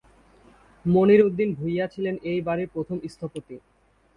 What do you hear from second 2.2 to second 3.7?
এই বাড়ির প্রথম স্থপতি।